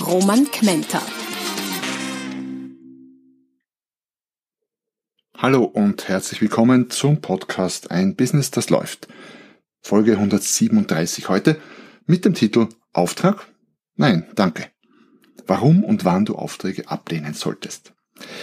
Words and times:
Roman 0.00 0.44
Kmenter. 0.50 1.00
Hallo 5.36 5.64
und 5.64 6.06
herzlich 6.08 6.40
willkommen 6.42 6.90
zum 6.90 7.20
Podcast 7.22 7.90
Ein 7.90 8.14
Business, 8.14 8.50
das 8.50 8.68
läuft. 8.68 9.08
Folge 9.80 10.12
137 10.12 11.28
heute 11.28 11.58
mit 12.04 12.24
dem 12.24 12.34
Titel 12.34 12.68
Auftrag? 12.92 13.46
Nein, 13.94 14.26
danke. 14.34 14.70
Warum 15.46 15.82
und 15.82 16.04
wann 16.04 16.26
du 16.26 16.36
Aufträge 16.36 16.88
ablehnen 16.90 17.32
solltest. 17.34 17.94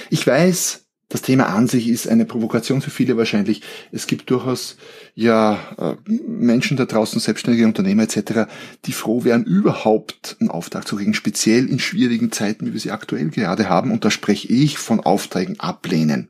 Ich 0.10 0.26
weiß, 0.26 0.83
das 1.14 1.22
Thema 1.22 1.46
an 1.46 1.68
sich 1.68 1.88
ist 1.90 2.08
eine 2.08 2.26
Provokation 2.26 2.82
für 2.82 2.90
viele 2.90 3.16
wahrscheinlich. 3.18 3.62
Es 3.92 4.08
gibt 4.08 4.32
durchaus 4.32 4.78
ja 5.14 5.60
äh, 5.78 5.96
Menschen 6.28 6.76
da 6.76 6.86
draußen, 6.86 7.20
selbstständige 7.20 7.68
Unternehmer 7.68 8.02
etc., 8.02 8.50
die 8.86 8.94
froh 8.94 9.24
wären, 9.24 9.44
überhaupt 9.44 10.38
einen 10.40 10.50
Auftrag 10.50 10.88
zu 10.88 10.96
kriegen, 10.96 11.14
speziell 11.14 11.70
in 11.70 11.78
schwierigen 11.78 12.32
Zeiten, 12.32 12.66
wie 12.66 12.74
wir 12.74 12.80
sie 12.80 12.90
aktuell 12.90 13.30
gerade 13.30 13.70
haben. 13.70 13.92
Und 13.92 14.06
da 14.06 14.10
spreche 14.10 14.48
ich 14.48 14.80
von 14.80 15.02
Aufträgen 15.02 15.60
ablehnen. 15.60 16.30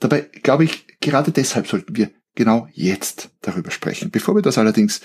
Dabei 0.00 0.28
glaube 0.42 0.64
ich, 0.64 0.84
gerade 1.00 1.32
deshalb 1.32 1.66
sollten 1.66 1.96
wir 1.96 2.10
genau 2.34 2.68
jetzt 2.74 3.30
darüber 3.40 3.70
sprechen. 3.70 4.10
Bevor 4.10 4.34
wir 4.34 4.42
das 4.42 4.58
allerdings 4.58 5.00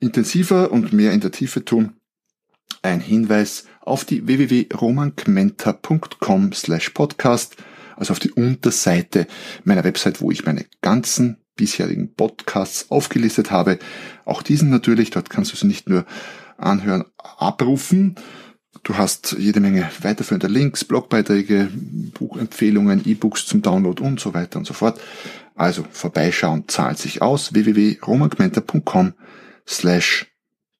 intensiver 0.00 0.72
und 0.72 0.92
mehr 0.92 1.12
in 1.12 1.20
der 1.20 1.30
Tiefe 1.30 1.64
tun, 1.64 1.92
ein 2.82 3.00
Hinweis 3.00 3.66
auf 3.82 4.04
die 4.04 4.26
www.romankmenta.com 4.26 6.52
slash 6.52 6.90
podcast 6.90 7.56
also 8.02 8.14
auf 8.14 8.18
die 8.18 8.32
Unterseite 8.32 9.28
meiner 9.62 9.84
Website, 9.84 10.20
wo 10.20 10.32
ich 10.32 10.44
meine 10.44 10.66
ganzen 10.80 11.36
bisherigen 11.54 12.14
Podcasts 12.14 12.90
aufgelistet 12.90 13.52
habe. 13.52 13.78
Auch 14.24 14.42
diesen 14.42 14.70
natürlich, 14.70 15.10
dort 15.10 15.30
kannst 15.30 15.52
du 15.52 15.56
sie 15.56 15.68
nicht 15.68 15.88
nur 15.88 16.04
anhören, 16.58 17.04
abrufen. 17.16 18.16
Du 18.82 18.96
hast 18.96 19.36
jede 19.38 19.60
Menge 19.60 19.88
weiterführender 20.00 20.48
Links, 20.48 20.84
Blogbeiträge, 20.84 21.70
Buchempfehlungen, 22.18 23.02
E-Books 23.06 23.46
zum 23.46 23.62
Download 23.62 24.02
und 24.02 24.18
so 24.18 24.34
weiter 24.34 24.58
und 24.58 24.64
so 24.64 24.74
fort. 24.74 25.00
Also 25.54 25.86
vorbeischauen 25.92 26.66
zahlt 26.66 26.98
sich 26.98 27.22
aus. 27.22 27.54
www.romangmenta.com 27.54 29.14
slash 29.64 30.26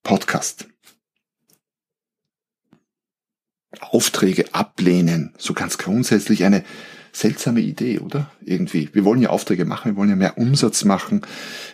podcast. 0.03 0.67
Aufträge 3.81 4.53
ablehnen, 4.53 5.35
so 5.39 5.55
ganz 5.55 5.79
grundsätzlich 5.79 6.45
eine 6.45 6.65
seltsame 7.13 7.61
Idee, 7.61 7.99
oder? 7.99 8.31
Irgendwie. 8.45 8.89
Wir 8.93 9.05
wollen 9.05 9.21
ja 9.21 9.31
Aufträge 9.31 9.65
machen, 9.65 9.93
wir 9.93 9.97
wollen 9.97 10.11
ja 10.11 10.17
mehr 10.17 10.39
Umsatz 10.39 10.85
machen, 10.85 11.23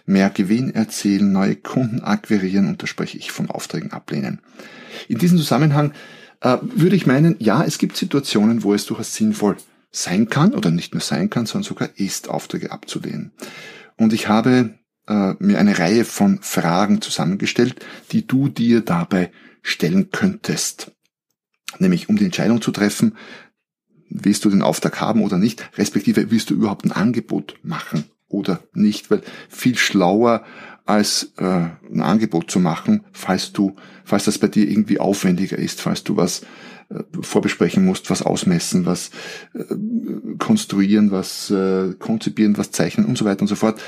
mehr 0.05 0.30
Gewinn 0.30 0.75
erzielen, 0.75 1.33
neue 1.33 1.56
Kunden 1.56 2.00
akquirieren 2.00 2.69
und 2.69 2.83
da 2.83 2.86
spreche 2.86 3.19
ich 3.19 3.30
von 3.30 3.48
Aufträgen 3.48 3.92
ablehnen. 3.92 4.41
In 5.08 5.19
diesem 5.19 5.39
Zusammenhang 5.39 5.92
äh, 6.41 6.58
würde 6.62 6.97
ich 6.97 7.06
meinen, 7.06 7.36
ja, 7.39 7.62
es 7.62 7.78
gibt 7.78 7.97
Situationen, 7.97 8.64
wo 8.64 8.75
es 8.75 8.86
durchaus 8.86 9.14
sinnvoll 9.14 9.56
sein 9.91 10.28
kann 10.28 10.55
oder 10.55 10.70
nicht 10.70 10.92
nur 10.92 11.00
sein 11.00 11.30
kann, 11.30 11.47
sondern 11.47 11.69
sogar 11.69 11.89
ist, 11.97 12.28
Aufträge 12.28 12.73
abzulehnen. 12.73 13.33
Und 13.97 14.13
ich 14.13 14.29
habe 14.29 14.74
äh, 15.07 15.34
mir 15.39 15.58
eine 15.58 15.79
Reihe 15.79 16.05
von 16.05 16.40
Fragen 16.42 17.01
zusammengestellt, 17.01 17.84
die 18.13 18.27
du 18.27 18.48
dir 18.48 18.80
dabei 18.80 19.30
stellen 19.63 20.11
könntest. 20.11 20.92
Nämlich 21.79 22.08
um 22.08 22.17
die 22.17 22.24
Entscheidung 22.24 22.63
zu 22.63 22.70
treffen, 22.70 23.17
willst 24.11 24.45
du 24.45 24.51
den 24.51 24.63
Auftrag 24.63 25.01
haben 25.01 25.23
oder 25.23 25.39
nicht, 25.39 25.69
respektive 25.77 26.30
willst 26.30 26.51
du 26.51 26.55
überhaupt 26.55 26.85
ein 26.85 26.92
Angebot 26.92 27.57
machen 27.63 28.05
oder 28.29 28.61
nicht, 28.73 29.11
weil 29.11 29.23
viel 29.48 29.77
schlauer 29.77 30.45
als 30.86 31.33
äh, 31.36 31.45
ein 31.45 32.01
Angebot 32.01 32.51
zu 32.51 32.61
machen, 32.61 33.05
falls 33.13 33.52
du, 33.52 33.77
falls 34.05 34.24
das 34.24 34.39
bei 34.39 34.48
dir 34.48 34.69
irgendwie 34.69 34.98
aufwendiger 34.98 35.58
ist, 35.58 35.83
falls 35.83 36.02
du 36.02 36.17
was 36.17 36.42
äh, 36.89 37.02
vorbesprechen 37.20 37.85
musst, 37.85 38.08
was 38.08 38.23
ausmessen, 38.23 38.86
was 38.86 39.11
äh, 39.55 39.64
konstruieren, 40.39 41.11
was 41.11 41.51
äh, 41.51 41.95
konzipieren, 41.98 42.57
was 42.57 42.70
zeichnen 42.70 43.07
und 43.07 43.19
so 43.19 43.27
weiter 43.27 43.42
und 43.42 43.48
so 43.48 43.55
fort, 43.55 43.80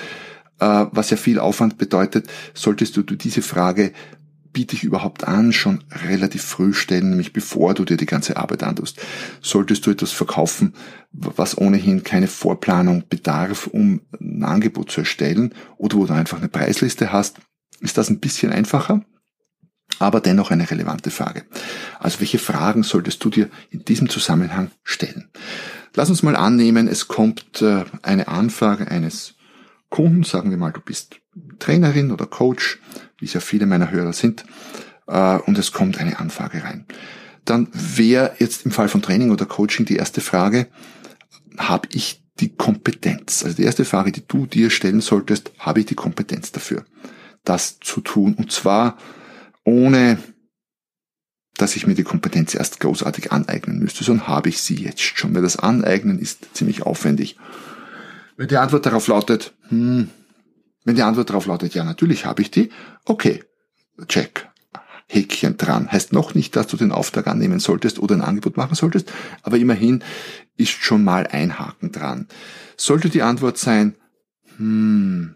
äh, 0.59 0.87
was 0.93 1.09
ja 1.09 1.17
viel 1.17 1.39
Aufwand 1.39 1.79
bedeutet, 1.79 2.29
solltest 2.53 2.97
du, 2.99 3.03
du 3.03 3.17
diese 3.17 3.41
Frage 3.41 3.93
biete 4.53 4.75
ich 4.75 4.85
überhaupt 4.85 5.27
an, 5.27 5.53
schon 5.53 5.85
relativ 5.91 6.43
früh 6.43 6.73
stellen, 6.73 7.11
nämlich 7.11 7.33
bevor 7.33 7.75
du 7.75 7.85
dir 7.85 7.97
die 7.97 8.07
ganze 8.07 8.37
Arbeit 8.37 8.63
antust. 8.63 9.01
Solltest 9.41 9.87
du 9.87 9.91
etwas 9.91 10.13
verkaufen, 10.13 10.75
was 11.13 11.57
ohnehin 11.57 12.03
keine 12.03 12.27
Vorplanung 12.27 13.05
bedarf, 13.09 13.67
um 13.67 14.01
ein 14.21 14.45
Angebot 14.45 14.91
zu 14.91 15.01
erstellen, 15.01 15.55
oder 15.77 15.97
wo 15.97 16.07
du 16.07 16.13
einfach 16.13 16.39
eine 16.39 16.49
Preisliste 16.49 17.13
hast, 17.13 17.39
ist 17.81 17.97
das 17.97 18.11
ein 18.11 18.21
bisschen 18.21 18.53
einfacher, 18.53 19.05
aber 19.99 20.21
dennoch 20.21 20.51
eine 20.51 20.71
relevante 20.71 21.11
Frage. 21.11 21.45
Also 21.99 22.21
welche 22.21 22.39
Fragen 22.39 22.83
solltest 22.83 23.25
du 23.25 23.31
dir 23.31 23.49
in 23.71 23.85
diesem 23.85 24.09
Zusammenhang 24.09 24.71
stellen? 24.83 25.31
Lass 25.95 26.11
uns 26.11 26.23
mal 26.23 26.37
annehmen, 26.37 26.89
es 26.89 27.09
kommt 27.09 27.63
äh, 27.63 27.85
eine 28.03 28.29
Anfrage 28.29 28.89
eines 28.89 29.35
Kunden, 29.91 30.23
sagen 30.23 30.51
wir 30.51 30.57
mal, 30.57 30.73
du 30.73 30.81
bist 30.81 31.21
Trainerin 31.59 32.13
oder 32.13 32.27
Coach, 32.27 32.81
wie 33.19 33.27
es 33.27 33.35
ja 33.35 33.41
viele 33.41 33.67
meiner 33.67 33.91
Hörer 33.91 34.13
sind, 34.13 34.45
äh, 35.07 35.37
und 35.39 35.59
es 35.59 35.73
kommt 35.73 35.99
eine 35.99 36.19
Anfrage 36.19 36.65
rein. 36.65 36.87
Dann 37.45 37.69
wäre 37.73 38.35
jetzt 38.39 38.65
im 38.65 38.71
Fall 38.71 38.89
von 38.89 39.03
Training 39.03 39.31
oder 39.31 39.47
Coaching 39.47 39.85
die 39.85 39.97
erste 39.97 40.21
Frage, 40.21 40.69
habe 41.59 41.89
ich 41.93 42.23
die 42.39 42.55
Kompetenz? 42.55 43.45
Also 43.45 43.57
die 43.57 43.65
erste 43.65 43.85
Frage, 43.85 44.13
die 44.13 44.27
du 44.27 44.47
dir 44.47 44.71
stellen 44.71 45.01
solltest, 45.01 45.53
habe 45.59 45.81
ich 45.81 45.87
die 45.87 45.95
Kompetenz 45.95 46.53
dafür, 46.53 46.85
das 47.45 47.79
zu 47.81 48.01
tun? 48.01 48.35
Und 48.35 48.53
zwar 48.53 48.97
ohne, 49.65 50.19
dass 51.57 51.77
ich 51.77 51.87
mir 51.87 51.95
die 51.95 52.05
Kompetenz 52.05 52.55
erst 52.55 52.81
großartig 52.81 53.33
aneignen 53.33 53.79
müsste, 53.79 54.05
sondern 54.05 54.29
habe 54.29 54.49
ich 54.49 54.61
sie 54.63 54.77
jetzt 54.77 55.03
schon, 55.03 55.35
weil 55.35 55.43
das 55.43 55.59
Aneignen 55.59 56.19
ist 56.19 56.55
ziemlich 56.55 56.83
aufwendig. 56.83 57.37
Wenn 58.41 58.49
die 58.49 58.57
Antwort 58.57 58.87
darauf 58.87 59.07
lautet, 59.07 59.53
hm, 59.69 60.09
wenn 60.87 60.95
die 60.95 61.03
Antwort 61.03 61.29
darauf 61.29 61.45
lautet, 61.45 61.75
ja, 61.75 61.85
natürlich 61.85 62.25
habe 62.25 62.41
ich 62.41 62.51
die, 62.51 62.71
okay, 63.05 63.45
check. 64.09 64.49
Häkchen 65.09 65.59
dran. 65.59 65.93
Heißt 65.93 66.15
noch 66.15 66.35
nicht, 66.35 66.57
dass 66.57 66.67
du 66.67 66.79
den 66.79 66.91
Auftrag 66.91 67.27
annehmen 67.27 67.61
solltest 67.61 67.99
oder 67.99 68.15
ein 68.15 68.23
Angebot 68.23 68.57
machen 68.57 68.77
solltest, 68.77 69.13
aber 69.43 69.59
immerhin 69.59 70.03
ist 70.57 70.71
schon 70.71 71.05
mal 71.05 71.27
ein 71.27 71.59
Haken 71.59 71.93
dran. 71.93 72.29
Sollte 72.79 73.11
die 73.11 73.21
Antwort 73.21 73.59
sein, 73.59 73.95
hm, 74.57 75.35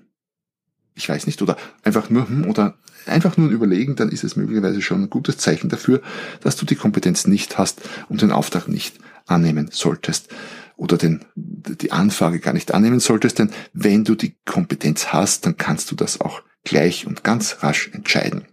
ich 0.95 1.07
weiß 1.07 1.27
nicht, 1.27 1.43
oder 1.43 1.59
einfach 1.83 2.09
nur, 2.09 2.27
hm, 2.27 2.49
oder 2.49 2.79
einfach 3.05 3.37
nur 3.37 3.51
überlegen, 3.51 3.97
dann 3.97 4.09
ist 4.09 4.25
es 4.25 4.35
möglicherweise 4.35 4.81
schon 4.81 5.03
ein 5.03 5.11
gutes 5.11 5.37
Zeichen 5.37 5.69
dafür, 5.69 6.01
dass 6.41 6.57
du 6.57 6.65
die 6.65 6.77
Kompetenz 6.77 7.27
nicht 7.27 7.59
hast 7.59 7.83
und 8.09 8.23
den 8.23 8.33
Auftrag 8.33 8.67
nicht 8.67 8.97
annehmen 9.27 9.69
solltest 9.71 10.31
oder 10.77 10.97
den, 10.97 11.25
die 11.35 11.93
Anfrage 11.93 12.41
gar 12.41 12.53
nicht 12.53 12.75
annehmen 12.75 13.01
solltest, 13.01 13.39
denn 13.39 13.51
wenn 13.73 14.05
du 14.05 14.15
die 14.15 14.37
Kompetenz 14.45 15.13
hast, 15.13 15.47
dann 15.47 15.57
kannst 15.57 15.91
du 15.91 15.95
das 15.95 16.21
auch 16.21 16.43
gleich 16.65 17.07
und 17.07 17.25
ganz 17.25 17.59
rasch 17.63 17.91
entscheiden. 17.93 18.47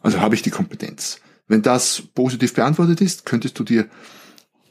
Also 0.00 0.20
habe 0.20 0.34
ich 0.34 0.42
die 0.42 0.50
Kompetenz. 0.50 1.20
Wenn 1.46 1.62
das 1.62 2.02
positiv 2.14 2.54
beantwortet 2.54 3.00
ist, 3.00 3.24
könntest 3.24 3.58
du 3.58 3.64
dir 3.64 3.88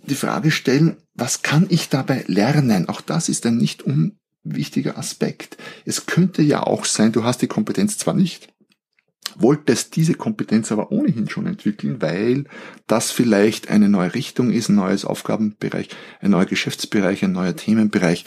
die 0.05 0.15
Frage 0.15 0.51
stellen, 0.51 0.97
was 1.15 1.41
kann 1.41 1.65
ich 1.69 1.89
dabei 1.89 2.23
lernen? 2.27 2.87
Auch 2.87 3.01
das 3.01 3.29
ist 3.29 3.45
ein 3.45 3.57
nicht 3.57 3.83
unwichtiger 3.83 4.97
Aspekt. 4.97 5.57
Es 5.85 6.05
könnte 6.05 6.43
ja 6.43 6.63
auch 6.63 6.85
sein, 6.85 7.11
du 7.11 7.23
hast 7.23 7.41
die 7.41 7.47
Kompetenz 7.47 7.97
zwar 7.97 8.13
nicht, 8.13 8.53
wolltest 9.37 9.95
diese 9.95 10.13
Kompetenz 10.13 10.71
aber 10.71 10.91
ohnehin 10.91 11.29
schon 11.29 11.47
entwickeln, 11.47 12.01
weil 12.01 12.45
das 12.87 13.11
vielleicht 13.11 13.69
eine 13.69 13.89
neue 13.89 14.13
Richtung 14.13 14.51
ist, 14.51 14.69
ein 14.69 14.75
neues 14.75 15.05
Aufgabenbereich, 15.05 15.89
ein 16.21 16.31
neuer 16.31 16.45
Geschäftsbereich, 16.45 17.23
ein 17.23 17.31
neuer 17.31 17.55
Themenbereich, 17.55 18.25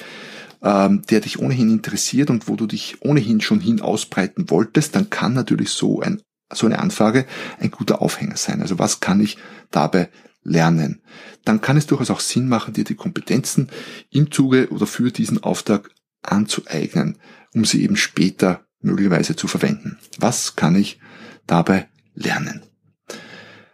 ähm, 0.63 1.03
der 1.11 1.21
dich 1.21 1.39
ohnehin 1.39 1.71
interessiert 1.71 2.31
und 2.31 2.49
wo 2.49 2.57
du 2.57 2.67
dich 2.67 3.03
ohnehin 3.03 3.41
schon 3.41 3.61
hin 3.61 3.81
ausbreiten 3.81 4.51
wolltest, 4.51 4.95
dann 4.95 5.11
kann 5.11 5.33
natürlich 5.33 5.71
so 5.71 6.01
ein 6.01 6.23
so 6.53 6.67
eine 6.67 6.81
Anfrage 6.81 7.27
ein 7.61 7.71
guter 7.71 8.03
Aufhänger 8.03 8.37
sein. 8.37 8.61
Also 8.61 8.79
was 8.79 8.99
kann 8.99 9.21
ich 9.21 9.39
dabei 9.71 10.11
lernen? 10.43 11.01
Dann 11.45 11.61
kann 11.61 11.77
es 11.77 11.87
durchaus 11.87 12.11
auch 12.11 12.19
Sinn 12.19 12.49
machen, 12.49 12.75
dir 12.75 12.83
die 12.83 12.97
Kompetenzen 12.97 13.69
im 14.11 14.33
Zuge 14.33 14.69
oder 14.71 14.87
für 14.87 15.13
diesen 15.13 15.43
Auftrag 15.43 15.91
anzueignen, 16.23 17.19
um 17.55 17.65
sie 17.65 17.85
eben 17.85 17.97
später 17.97 18.67
möglicherweise 18.81 19.37
zu 19.37 19.49
verwenden. 19.49 19.99
Was 20.19 20.57
kann 20.57 20.75
ich 20.75 20.99
dabei 21.47 21.89
lernen? 22.15 22.63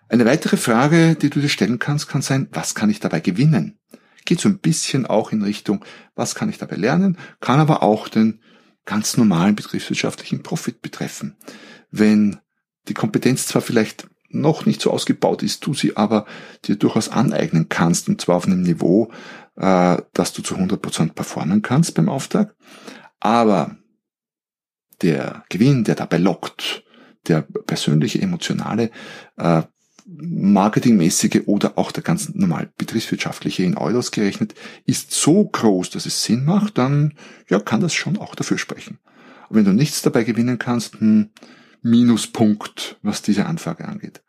Eine 0.08 0.24
weitere 0.24 0.56
Frage, 0.56 1.16
die 1.16 1.30
du 1.30 1.40
dir 1.40 1.48
stellen 1.48 1.78
kannst, 1.78 2.08
kann 2.08 2.22
sein, 2.22 2.48
was 2.52 2.74
kann 2.74 2.90
ich 2.90 3.00
dabei 3.00 3.20
gewinnen? 3.20 3.78
Geht 4.24 4.40
so 4.40 4.48
ein 4.48 4.58
bisschen 4.58 5.06
auch 5.06 5.32
in 5.32 5.42
Richtung, 5.42 5.84
was 6.14 6.34
kann 6.34 6.48
ich 6.48 6.58
dabei 6.58 6.76
lernen, 6.76 7.18
kann 7.40 7.60
aber 7.60 7.82
auch 7.82 8.08
den 8.08 8.40
ganz 8.84 9.16
normalen 9.16 9.56
betriebswirtschaftlichen 9.56 10.42
Profit 10.42 10.80
betreffen. 10.80 11.36
Wenn 11.90 12.38
die 12.88 12.94
Kompetenz 12.94 13.46
zwar 13.46 13.62
vielleicht 13.62 14.08
noch 14.28 14.66
nicht 14.66 14.80
so 14.80 14.90
ausgebaut 14.90 15.42
ist, 15.42 15.66
du 15.66 15.74
sie 15.74 15.96
aber 15.96 16.26
dir 16.64 16.76
durchaus 16.76 17.08
aneignen 17.08 17.68
kannst, 17.68 18.08
und 18.08 18.20
zwar 18.20 18.36
auf 18.36 18.46
einem 18.46 18.62
Niveau, 18.62 19.10
äh, 19.56 19.96
dass 20.12 20.32
du 20.32 20.42
zu 20.42 20.56
100% 20.56 21.14
performen 21.14 21.62
kannst 21.62 21.94
beim 21.94 22.08
Auftrag. 22.08 22.54
Aber 23.20 23.76
der 25.02 25.44
Gewinn, 25.48 25.84
der 25.84 25.94
dabei 25.94 26.19
lockt, 26.19 26.84
der 27.28 27.43
persönliche, 27.43 28.20
emotionale, 28.20 28.90
äh, 29.37 29.62
marketingmäßige 30.06 31.43
oder 31.46 31.76
auch 31.76 31.90
der 31.90 32.04
ganz 32.04 32.32
normal 32.32 32.70
betriebswirtschaftliche 32.78 33.64
in 33.64 33.76
Euros 33.76 34.12
gerechnet, 34.12 34.54
ist 34.84 35.10
so 35.10 35.44
groß, 35.44 35.90
dass 35.90 36.06
es 36.06 36.22
Sinn 36.22 36.44
macht, 36.44 36.78
dann 36.78 37.14
ja, 37.48 37.58
kann 37.58 37.81
das 37.81 37.93
schon 37.93 38.16
auch 38.16 38.37
dafür 38.37 38.58
sprechen. 38.58 38.98
Und 39.48 39.56
wenn 39.56 39.64
du 39.64 39.72
nichts 39.72 40.02
dabei 40.02 40.22
gewinnen 40.22 40.58
kannst, 40.58 41.00
hm, 41.00 41.31
Minuspunkt, 41.82 42.99
was 43.02 43.22
diese 43.22 43.46
Anfrage 43.46 43.87
angeht. 43.87 44.22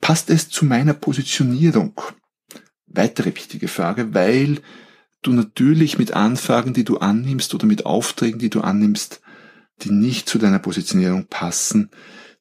Passt 0.00 0.30
es 0.30 0.48
zu 0.48 0.64
meiner 0.64 0.94
Positionierung? 0.94 2.00
Weitere 2.86 3.34
wichtige 3.34 3.68
Frage, 3.68 4.14
weil 4.14 4.60
du 5.22 5.32
natürlich 5.32 5.98
mit 5.98 6.12
Anfragen, 6.12 6.72
die 6.72 6.84
du 6.84 6.98
annimmst 6.98 7.54
oder 7.54 7.66
mit 7.66 7.86
Aufträgen, 7.86 8.38
die 8.38 8.50
du 8.50 8.60
annimmst, 8.60 9.20
die 9.84 9.90
nicht 9.90 10.28
zu 10.28 10.38
deiner 10.38 10.58
Positionierung 10.58 11.26
passen, 11.26 11.90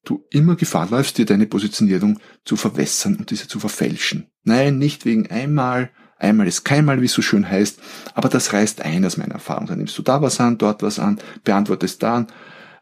du 0.03 0.25
immer 0.29 0.55
Gefahr 0.55 0.89
läufst, 0.89 1.17
dir 1.17 1.25
deine 1.25 1.45
Positionierung 1.45 2.19
zu 2.45 2.55
verwässern 2.55 3.17
und 3.17 3.29
diese 3.29 3.47
zu 3.47 3.59
verfälschen. 3.59 4.27
Nein, 4.43 4.77
nicht 4.77 5.05
wegen 5.05 5.29
einmal, 5.29 5.91
einmal 6.17 6.47
ist 6.47 6.63
keinmal, 6.63 7.01
wie 7.01 7.05
es 7.05 7.13
so 7.13 7.21
schön 7.21 7.47
heißt, 7.47 7.79
aber 8.13 8.29
das 8.29 8.53
reißt 8.53 8.81
ein 8.81 9.05
aus 9.05 9.17
meiner 9.17 9.35
Erfahrung. 9.35 9.67
Dann 9.67 9.77
nimmst 9.77 9.97
du 9.97 10.01
da 10.01 10.21
was 10.21 10.39
an, 10.39 10.57
dort 10.57 10.81
was 10.81 10.99
an, 10.99 11.19
beantwortest 11.43 12.01
da 12.01 12.25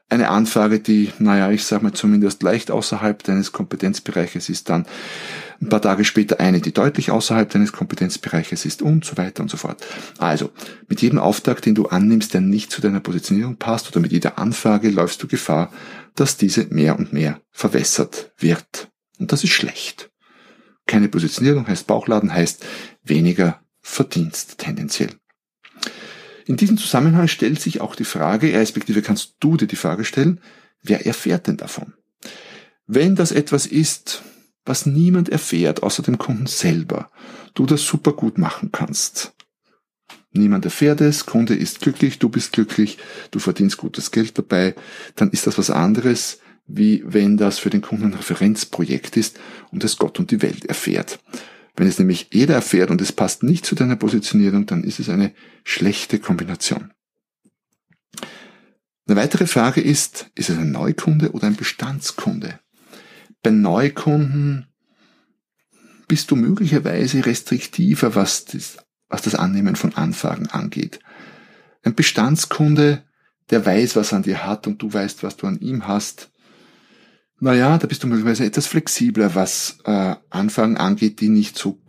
eine 0.10 0.30
Anfrage, 0.30 0.80
die, 0.80 1.12
naja, 1.20 1.52
ich 1.52 1.64
sage 1.64 1.84
mal 1.84 1.94
zumindest 1.94 2.42
leicht 2.42 2.72
außerhalb 2.72 3.24
deines 3.24 3.52
Kompetenzbereiches 3.52 4.50
ist, 4.50 4.70
dann 4.70 4.86
ein 5.62 5.70
paar 5.70 5.82
Tage 5.82 6.04
später 6.04 6.40
eine, 6.40 6.62
die 6.62 6.74
deutlich 6.74 7.12
außerhalb 7.12 7.50
deines 7.50 7.72
Kompetenzbereiches 7.72 8.66
ist 8.66 8.82
und 8.82 9.06
so 9.06 9.18
weiter 9.18 9.44
und 9.44 9.52
so 9.52 9.58
fort. 9.58 9.86
Also, 10.18 10.52
mit 10.88 11.02
jedem 11.02 11.20
Auftrag, 11.20 11.62
den 11.62 11.76
du 11.76 11.88
annimmst, 11.88 12.34
der 12.34 12.42
nicht 12.42 12.72
zu 12.72 12.82
deiner 12.82 13.02
Positionierung 13.02 13.58
passt 13.58 13.88
oder 13.90 14.00
mit 14.00 14.12
jeder 14.12 14.40
Anfrage 14.40 14.90
läufst 14.90 15.22
du 15.22 15.28
Gefahr, 15.28 15.72
dass 16.16 16.38
diese 16.38 16.66
mehr 16.70 16.98
und 16.98 17.14
mehr 17.14 17.42
verwässert 17.52 18.32
wird. 18.38 18.90
Und 19.20 19.32
das 19.32 19.44
ist 19.44 19.52
schlecht. 19.52 20.10
Keine 20.88 21.08
Positionierung 21.08 21.68
heißt 21.68 21.86
Bauchladen, 21.86 22.34
heißt 22.34 22.66
weniger 23.04 23.62
Verdienst 23.82 24.58
tendenziell. 24.58 25.19
In 26.50 26.57
diesem 26.57 26.80
Zusammenhang 26.80 27.28
stellt 27.28 27.62
sich 27.62 27.80
auch 27.80 27.94
die 27.94 28.04
Frage, 28.04 28.51
respektive 28.51 29.04
kannst 29.04 29.36
du 29.40 29.56
dir 29.56 29.68
die 29.68 29.75
Frage 29.75 30.04
stellen, 30.04 30.42
wer 30.81 31.06
erfährt 31.06 31.46
denn 31.46 31.57
davon? 31.57 31.94
Wenn 32.88 33.16
das 33.16 33.31
etwas 33.31 33.68
ist, 33.68 34.24
was 34.66 34.88
niemand 34.88 35.30
erfährt, 35.30 35.84
außer 35.84 36.01
dem 36.01 36.18
Kunden 36.18 36.48
selber, 36.48 37.12
du 37.54 37.68
das 37.68 37.84
super 37.84 38.13
gut 38.13 38.40
machen 38.40 38.72
kannst. 38.72 39.34
Niemand 40.31 40.66
erfährt 40.66 41.01
es, 41.01 41.28
Kunde 41.28 41.54
ist 41.54 41.81
glücklich, 41.81 42.18
du 42.18 42.30
bist 42.30 42.52
glücklich, 42.54 42.98
du 43.30 43.38
verdienst 43.38 43.78
gutes 43.78 44.10
Geld 44.10 44.36
dabei, 44.36 44.74
dann 45.16 45.30
ist 45.30 45.45
das 45.45 45.60
was 45.60 45.69
anderes, 45.69 46.40
wie 46.66 47.04
wenn 47.06 47.38
das 47.38 47.60
für 47.60 47.69
den 47.69 47.81
Kunden 47.81 48.06
ein 48.06 48.13
Referenzprojekt 48.16 49.18
ist 49.18 49.40
und 49.69 49.84
es 49.84 50.00
Gott 50.00 50.18
und 50.18 50.31
die 50.31 50.42
Welt 50.42 50.66
erfährt. 50.66 51.19
Wenn 51.80 51.88
es 51.88 51.98
nämlich 51.98 52.28
jeder 52.34 52.56
erfährt 52.56 52.92
und 52.92 53.00
es 53.00 53.14
passt 53.14 53.42
nicht 53.42 53.66
zu 53.66 53.74
deiner 53.74 53.96
Positionierung, 53.96 54.66
dann 54.66 54.84
ist 54.84 55.00
es 55.00 55.08
eine 55.08 55.31
schlechte 55.64 56.20
Kombination. 56.20 56.92
Eine 59.08 59.16
weitere 59.16 59.48
Frage 59.48 59.80
ist, 59.80 60.30
ist 60.36 60.50
es 60.50 60.58
ein 60.58 60.74
Neukunde 60.74 61.31
oder 61.31 61.48
ein 61.48 61.56
Bestandskunde? 61.56 62.60
Bei 63.42 63.52
Neukunden 63.52 64.68
bist 66.10 66.30
du 66.31 66.36
möglicherweise 66.36 67.26
restriktiver, 67.26 68.14
was 68.14 68.44
das, 68.44 68.80
was 69.08 69.22
das 69.22 69.36
Annehmen 69.36 69.78
von 69.78 69.96
Anfragen 69.96 70.48
angeht. 70.48 71.00
Ein 71.84 71.96
Bestandskunde, 71.96 73.06
der 73.52 73.66
weiß, 73.66 73.96
was 73.96 74.12
er 74.12 74.18
an 74.18 74.24
dir 74.24 74.46
hat 74.46 74.68
und 74.68 74.81
du 74.81 74.92
weißt, 74.92 75.24
was 75.24 75.38
du 75.38 75.48
an 75.48 75.62
ihm 75.62 75.88
hast, 75.88 76.30
naja, 77.40 77.78
da 77.78 77.88
bist 77.88 78.04
du 78.04 78.08
möglicherweise 78.08 78.46
etwas 78.46 78.68
flexibler, 78.68 79.36
was 79.36 79.78
äh, 79.86 80.16
Anfragen 80.30 80.78
angeht, 80.78 81.22
die 81.22 81.30
nicht 81.30 81.58
so 81.58 81.80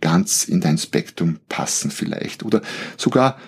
ganz 0.00 0.44
in 0.44 0.60
dein 0.60 0.78
Spektrum 0.78 1.38
passen 1.48 1.90
vielleicht. 1.90 2.44
Oder 2.44 2.62
sogar 2.96 3.38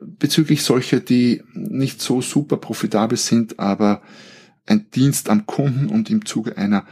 bezüglich 0.00 0.62
solcher, 0.62 1.00
die 1.00 1.42
nicht 1.52 2.00
so 2.00 2.22
super 2.22 2.56
profitabel 2.56 3.18
sind, 3.18 3.58
aber 3.58 4.02
ein 4.66 4.90
Dienst 4.90 5.28
am 5.28 5.46
Kunden 5.46 5.88
und 5.88 6.10
im 6.10 6.24
Zuge 6.24 6.56
einer 6.56 6.86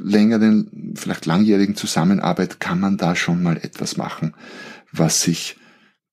längeren, 0.00 0.94
vielleicht 0.94 1.26
langjährigen 1.26 1.76
Zusammenarbeit 1.76 2.60
kann 2.60 2.80
man 2.80 2.96
da 2.96 3.16
schon 3.16 3.42
mal 3.42 3.56
etwas 3.56 3.96
machen, 3.96 4.34
was 4.90 5.22
sich 5.22 5.56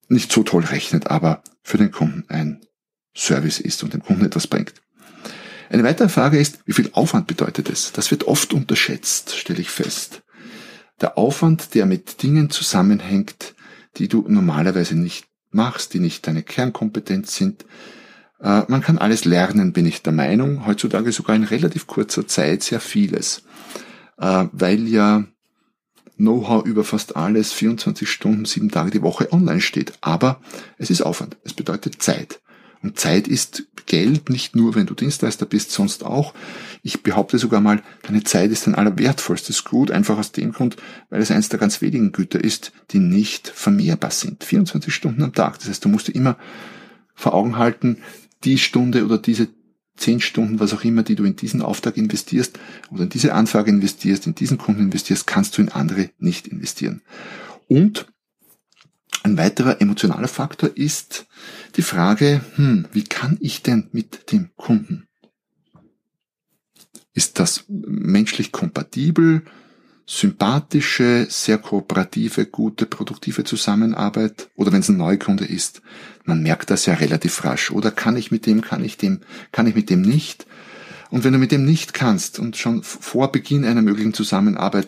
nicht 0.08 0.32
so 0.32 0.44
toll 0.44 0.64
rechnet, 0.64 1.08
aber 1.08 1.44
für 1.62 1.78
den 1.78 1.92
Kunden 1.92 2.26
ein 2.30 2.62
Service 3.16 3.60
ist 3.60 3.84
und 3.84 3.94
dem 3.94 4.02
Kunden 4.02 4.26
etwas 4.26 4.48
bringt. 4.48 4.74
Eine 5.70 5.84
weitere 5.84 6.10
Frage 6.10 6.40
ist, 6.40 6.60
wie 6.66 6.74
viel 6.74 6.90
Aufwand 6.94 7.28
bedeutet 7.28 7.70
es? 7.70 7.92
Das 7.92 8.10
wird 8.10 8.26
oft 8.26 8.54
unterschätzt, 8.54 9.36
stelle 9.36 9.62
ich 9.62 9.70
fest. 9.70 10.24
Der 11.00 11.18
Aufwand, 11.18 11.76
der 11.76 11.86
mit 11.86 12.24
Dingen 12.24 12.50
zusammenhängt, 12.50 13.56
die 13.98 14.08
du 14.08 14.26
normalerweise 14.28 14.96
nicht 14.96 15.28
machst, 15.52 15.94
die 15.94 16.00
nicht 16.00 16.26
deine 16.26 16.44
Kernkompetenz 16.44 17.36
sind. 17.36 17.66
Äh, 18.42 18.64
man 18.68 18.82
kann 18.82 18.98
alles 18.98 19.26
lernen, 19.26 19.72
bin 19.72 19.86
ich 19.86 20.02
der 20.02 20.14
Meinung. 20.14 20.66
Heutzutage 20.66 21.12
sogar 21.12 21.36
in 21.36 21.44
relativ 21.44 21.86
kurzer 21.86 22.28
Zeit 22.28 22.64
sehr 22.64 22.80
vieles. 22.80 23.44
Äh, 24.18 24.46
weil 24.52 24.88
ja 24.88 25.26
Know-how 26.18 26.66
über 26.66 26.84
fast 26.84 27.16
alles 27.16 27.54
24 27.54 28.10
Stunden, 28.10 28.44
sieben 28.44 28.72
Tage 28.72 28.92
die 28.92 29.02
Woche 29.02 29.32
online 29.32 29.62
steht. 29.62 29.94
Aber 30.02 30.42
es 30.78 30.90
ist 30.90 31.02
Aufwand. 31.02 31.38
Es 31.44 31.54
bedeutet 31.54 32.02
Zeit. 32.02 32.42
Und 32.82 33.00
Zeit 33.00 33.28
ist 33.28 33.66
Geld, 33.86 34.30
nicht 34.30 34.56
nur, 34.56 34.76
wenn 34.76 34.86
du 34.86 34.94
Dienstleister 34.94 35.46
bist, 35.46 35.72
sonst 35.72 36.06
auch. 36.06 36.34
Ich 36.84 37.02
behaupte 37.04 37.38
sogar 37.38 37.60
mal, 37.60 37.82
deine 38.04 38.24
Zeit 38.24 38.52
ist 38.52 38.68
ein 38.68 38.76
allerwertvollstes 38.76 39.64
Gut, 39.66 39.92
einfach 39.92 40.18
aus 40.18 40.32
dem 40.32 40.54
Grund, 40.54 40.78
weil 41.10 41.22
es 41.22 41.32
eines 41.32 41.50
der 41.50 41.60
ganz 41.60 41.82
wenigen 41.82 42.12
Güter 42.12 42.42
ist, 42.42 42.72
die 42.92 43.00
nicht 43.00 43.48
vermehrbar 43.48 44.12
sind. 44.12 44.44
24 44.44 44.94
Stunden 44.94 45.24
am 45.24 45.34
Tag. 45.34 45.60
Das 45.60 45.70
heißt, 45.70 45.84
du 45.84 45.90
musst 45.90 46.08
dir 46.08 46.16
immer 46.16 46.38
vor 47.16 47.34
Augen 47.34 47.58
halten, 47.58 47.98
die 48.44 48.58
Stunde 48.58 49.04
oder 49.04 49.18
diese 49.18 49.50
10 49.98 50.22
Stunden, 50.22 50.60
was 50.60 50.74
auch 50.74 50.84
immer, 50.84 51.04
die 51.04 51.16
du 51.16 51.26
in 51.26 51.36
diesen 51.36 51.62
Auftrag 51.62 51.98
investierst 51.98 52.58
oder 52.92 53.04
in 53.04 53.10
diese 53.10 53.34
Anfrage 53.34 53.70
investierst, 53.70 54.28
in 54.28 54.36
diesen 54.36 54.58
Kunden 54.58 54.84
investierst, 54.84 55.28
kannst 55.28 55.58
du 55.58 55.62
in 55.62 55.70
andere 55.70 56.10
nicht 56.18 56.48
investieren. 56.48 57.02
Und 57.68 58.08
ein 59.24 59.38
weiterer 59.38 59.82
emotionaler 59.82 60.30
Faktor 60.30 60.72
ist 60.76 61.28
die 61.76 61.82
Frage, 61.82 62.42
hm, 62.56 62.88
wie 62.92 63.04
kann 63.04 63.38
ich 63.40 63.64
denn 63.64 63.90
mit 63.92 64.32
dem 64.32 64.50
Kunden? 64.56 65.08
Ist 67.14 67.40
das 67.40 67.66
menschlich 67.68 68.52
kompatibel, 68.52 69.44
sympathische, 70.06 71.28
sehr 71.30 71.58
kooperative, 71.58 72.46
gute, 72.46 72.86
produktive 72.86 73.44
Zusammenarbeit? 73.44 74.50
Oder 74.56 74.72
wenn 74.72 74.80
es 74.82 74.90
ein 74.90 74.98
Neukunde 74.98 75.46
ist, 75.46 75.82
man 76.26 76.42
merkt 76.42 76.70
das 76.70 76.86
ja 76.86 76.96
relativ 76.96 77.44
rasch. 77.44 77.72
Oder 77.72 77.92
kann 77.92 78.18
ich 78.18 78.32
mit 78.32 78.46
dem, 78.46 78.62
kann 78.62 78.84
ich 78.84 78.98
dem, 78.98 79.22
kann 79.52 79.68
ich 79.68 79.76
mit 79.76 79.90
dem 79.90 80.02
nicht? 80.02 80.46
Und 81.10 81.24
wenn 81.24 81.34
du 81.34 81.40
mit 81.40 81.52
dem 81.52 81.66
nicht 81.66 81.94
kannst 81.94 82.40
und 82.40 82.56
schon 82.56 82.84
vor 82.84 83.32
Beginn 83.32 83.66
einer 83.66 83.82
möglichen 83.82 84.14
Zusammenarbeit, 84.14 84.88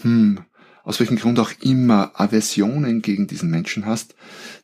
hm, 0.00 0.40
aus 0.88 1.00
welchem 1.00 1.18
Grund 1.18 1.38
auch 1.38 1.52
immer 1.60 2.12
Aversionen 2.14 3.02
gegen 3.02 3.26
diesen 3.26 3.50
Menschen 3.50 3.84
hast, 3.84 4.14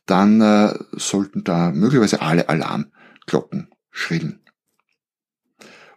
dann 0.07 0.41
äh, 0.41 0.73
sollten 0.93 1.43
da 1.43 1.69
möglicherweise 1.69 2.19
alle 2.19 2.49
Alarmglocken 2.49 3.69
schrillen. 3.91 4.39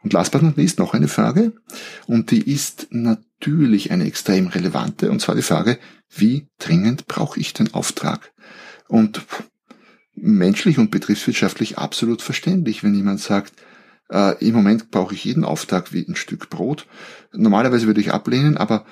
Und 0.02 0.12
last 0.12 0.32
but 0.32 0.42
not 0.42 0.58
least 0.58 0.78
noch 0.78 0.92
eine 0.92 1.08
Frage, 1.08 1.54
und 2.06 2.30
die 2.30 2.42
ist 2.42 2.88
natürlich 2.90 3.90
eine 3.90 4.04
extrem 4.04 4.48
relevante, 4.48 5.10
und 5.10 5.22
zwar 5.22 5.34
die 5.34 5.40
Frage, 5.40 5.78
wie 6.14 6.46
dringend 6.58 7.06
brauche 7.06 7.40
ich 7.40 7.54
den 7.54 7.72
Auftrag? 7.72 8.32
Und 8.86 9.22
menschlich 10.14 10.78
und 10.78 10.90
betriebswirtschaftlich 10.90 11.78
absolut 11.78 12.20
verständlich, 12.20 12.84
wenn 12.84 12.94
jemand 12.94 13.20
sagt, 13.20 13.54
äh, 14.10 14.46
im 14.46 14.54
Moment 14.54 14.90
brauche 14.90 15.14
ich 15.14 15.24
jeden 15.24 15.44
Auftrag 15.44 15.92
wie 15.92 16.06
ein 16.06 16.16
Stück 16.16 16.50
Brot. 16.50 16.86
Normalerweise 17.32 17.86
würde 17.86 18.00
ich 18.00 18.12
ablehnen, 18.12 18.58
aber 18.58 18.84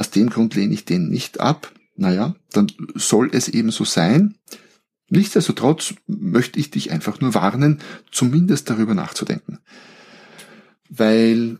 aus 0.00 0.10
dem 0.10 0.30
Grund 0.30 0.54
lehne 0.54 0.72
ich 0.72 0.86
den 0.86 1.10
nicht 1.10 1.40
ab. 1.40 1.72
Naja, 1.94 2.34
dann 2.52 2.72
soll 2.94 3.28
es 3.34 3.48
eben 3.48 3.70
so 3.70 3.84
sein. 3.84 4.34
Nichtsdestotrotz 5.10 5.94
möchte 6.06 6.58
ich 6.58 6.70
dich 6.70 6.90
einfach 6.90 7.20
nur 7.20 7.34
warnen, 7.34 7.80
zumindest 8.10 8.70
darüber 8.70 8.94
nachzudenken. 8.94 9.58
Weil 10.88 11.58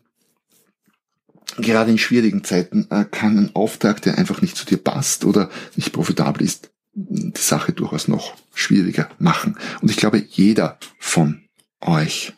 gerade 1.59 1.91
in 1.91 1.99
schwierigen 1.99 2.43
Zeiten 2.43 2.87
äh, 2.91 3.05
kann 3.05 3.37
ein 3.37 3.55
Auftrag, 3.55 4.01
der 4.01 4.17
einfach 4.17 4.41
nicht 4.41 4.57
zu 4.57 4.65
dir 4.65 4.79
passt 4.79 5.27
oder 5.27 5.51
nicht 5.77 5.93
profitabel 5.93 6.43
ist, 6.43 6.71
die 6.95 7.33
Sache 7.37 7.73
durchaus 7.73 8.09
noch 8.09 8.35
schwieriger 8.55 9.11
machen. 9.19 9.59
Und 9.83 9.91
ich 9.91 9.99
glaube, 9.99 10.25
jeder 10.31 10.79
von 10.99 11.43
euch, 11.83 12.33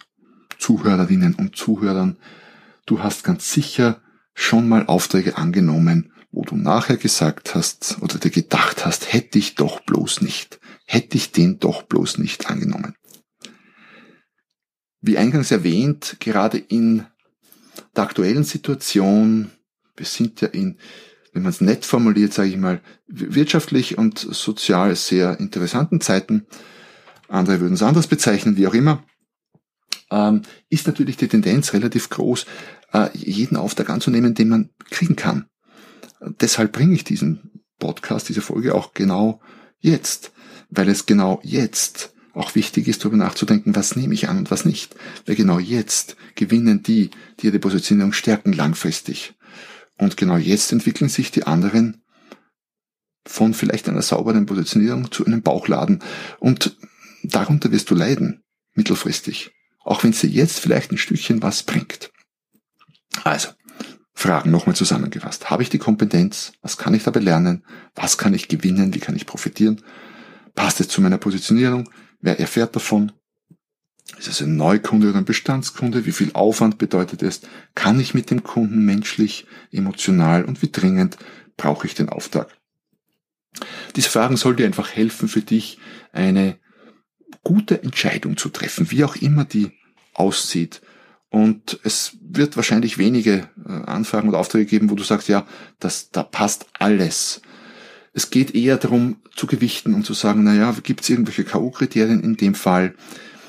Zuhörerinnen 0.59 1.37
und 1.37 1.55
Zuhörern, 1.55 2.17
du 2.87 3.05
hast 3.05 3.23
ganz 3.23 3.53
sicher 3.53 4.01
schon 4.35 4.69
mal 4.69 4.87
Aufträge 4.87 5.37
angenommen, 5.37 6.13
wo 6.31 6.43
du 6.43 6.57
nachher 6.57 6.97
gesagt 6.97 7.55
hast 7.55 7.99
oder 8.01 8.19
dir 8.19 8.31
gedacht 8.31 8.87
hast, 8.87 9.13
hätte 9.13 9.39
ich 9.39 9.55
doch 9.55 9.81
bloß 9.81 10.23
nicht, 10.23 10.61
hätte 10.87 11.17
ich 11.17 11.33
den 11.33 11.59
doch 11.59 11.83
bloß 11.83 12.19
nicht 12.19 12.51
angenommen. 12.51 12.95
Wie 15.01 15.19
eingangs 15.19 15.51
erwähnt, 15.51 16.17
gerade 16.21 16.59
in 16.59 17.07
der 17.97 18.05
aktuellen 18.05 18.45
Situation, 18.45 19.51
wir 19.97 20.07
sind 20.07 20.41
ja 20.41 20.49
in, 20.49 20.79
wenn 21.33 21.43
man 21.43 21.51
es 21.51 21.61
nett 21.61 21.85
formuliert, 21.85 22.33
sage 22.33 22.51
ich 22.51 22.57
mal, 22.57 22.81
wirtschaftlich 23.07 23.99
und 23.99 24.19
sozial 24.19 24.95
sehr 24.97 25.39
interessanten 25.41 26.01
Zeiten, 26.01 26.47
andere 27.29 27.61
würden 27.61 27.75
es 27.75 27.83
anders 27.83 28.07
bezeichnen, 28.07 28.57
wie 28.57 28.67
auch 28.67 28.75
immer, 28.75 29.05
ähm, 30.11 30.43
ist 30.69 30.87
natürlich 30.87 31.17
die 31.17 31.29
Tendenz 31.29 31.73
relativ 31.73 32.09
groß, 32.11 32.47
jeden 33.15 33.57
Auftrag 33.57 33.91
anzunehmen, 33.91 34.35
den 34.35 34.49
man 34.49 34.71
kriegen 34.91 35.17
kann. 35.17 35.47
Deshalb 36.41 36.73
bringe 36.73 36.95
ich 36.95 37.05
diesen 37.05 37.63
Podcast, 37.79 38.29
diese 38.29 38.43
Folge 38.43 38.75
auch 38.75 38.95
genau 38.95 39.41
jetzt, 39.81 40.33
weil 40.71 40.89
es 40.89 41.07
genau 41.07 41.41
jetzt 41.43 42.15
auch 42.35 42.55
wichtig 42.55 42.89
ist, 42.89 43.03
darüber 43.03 43.19
nachzudenken, 43.19 43.75
was 43.77 43.97
nehme 43.97 44.15
ich 44.15 44.29
an 44.29 44.39
und 44.39 44.51
was 44.51 44.65
nicht. 44.65 44.95
Weil 45.27 45.37
genau 45.37 45.59
jetzt 45.59 46.17
gewinnen 46.35 46.83
die, 46.83 47.11
die 47.41 47.47
ihre 47.47 47.59
Positionierung 47.59 48.13
stärken 48.13 48.53
langfristig. 48.53 49.35
Und 49.99 50.17
genau 50.17 50.37
jetzt 50.37 50.73
entwickeln 50.73 51.11
sich 51.11 51.31
die 51.31 51.45
anderen 51.45 52.03
von 53.27 53.55
vielleicht 53.55 53.89
einer 53.89 54.03
sauberen 54.03 54.47
Positionierung 54.47 55.11
zu 55.11 55.27
einem 55.27 55.43
Bauchladen. 55.43 56.01
Und 56.41 56.77
darunter 57.23 57.71
wirst 57.71 57.91
du 57.91 57.95
leiden, 57.95 58.43
mittelfristig. 58.75 59.53
Auch 59.85 60.03
wenn 60.05 60.13
sie 60.13 60.29
jetzt 60.29 60.61
vielleicht 60.61 60.93
ein 60.93 60.99
Stückchen 60.99 61.43
was 61.43 61.63
bringt. 61.65 62.13
Also, 63.25 63.49
Fragen 64.15 64.51
nochmal 64.51 64.77
zusammengefasst. 64.77 65.51
Habe 65.51 65.63
ich 65.63 65.71
die 65.71 65.79
Kompetenz? 65.79 66.53
Was 66.63 66.77
kann 66.77 66.95
ich 66.95 67.03
dabei 67.03 67.21
lernen? 67.21 67.65
Was 67.95 68.19
kann 68.19 68.35
ich 68.35 68.49
gewinnen? 68.49 68.95
Wie 68.95 69.01
kann 69.01 69.17
ich 69.17 69.27
profitieren? 69.27 69.83
Passt 70.55 70.81
es 70.81 70.89
zu 70.89 71.01
meiner 71.01 71.19
Positionierung? 71.19 71.91
Wer 72.21 72.39
erfährt 72.39 72.77
davon? 72.77 73.13
Ist 74.19 74.29
es 74.29 74.41
ein 74.43 74.57
Neukunde 74.57 75.09
oder 75.09 75.19
ein 75.19 75.25
Bestandskunde? 75.25 76.07
Wie 76.07 76.13
viel 76.13 76.31
Aufwand 76.35 76.79
bedeutet 76.79 77.23
es? 77.23 77.41
Kann 77.75 77.99
ich 77.99 78.15
mit 78.15 78.31
dem 78.31 78.43
Kunden 78.43 78.85
menschlich, 78.85 79.47
emotional 79.71 80.45
und 80.45 80.63
wie 80.63 80.71
dringend 80.71 81.17
brauche 81.57 81.87
ich 81.87 81.95
den 81.95 82.09
Auftrag? 82.09 82.57
Diese 83.97 84.11
Fragen 84.11 84.37
soll 84.37 84.57
dir 84.57 84.67
einfach 84.67 84.91
helfen 84.91 85.29
für 85.29 85.43
dich, 85.43 85.79
eine 86.13 86.59
gute 87.43 87.83
Entscheidung 87.83 88.37
zu 88.37 88.49
treffen, 88.49 88.91
wie 88.91 89.05
auch 89.05 89.17
immer 89.17 89.45
die 89.45 89.73
aussieht. 90.15 90.83
Und 91.33 91.81
es 91.83 92.19
wird 92.21 92.57
wahrscheinlich 92.57 92.99
wenige 92.99 93.49
äh, 93.67 93.73
Anfragen 93.87 94.29
und 94.29 94.35
Aufträge 94.35 94.67
geben, 94.67 94.91
wo 94.91 94.95
du 94.95 95.03
sagst, 95.03 95.29
ja, 95.29 95.47
das, 95.81 96.11
da 96.11 96.23
passt 96.23 96.67
alles. 96.79 97.41
Es 98.13 98.29
geht 98.29 98.55
eher 98.55 98.77
darum, 98.77 99.17
zu 99.35 99.47
gewichten 99.47 99.95
und 99.95 100.05
zu 100.05 100.13
sagen, 100.13 100.45
naja, 100.45 100.77
gibt 100.83 101.01
es 101.01 101.09
irgendwelche 101.09 101.45
K.O.-Kriterien 101.45 102.21
in 102.21 102.37
dem 102.37 102.55
Fall? 102.55 102.95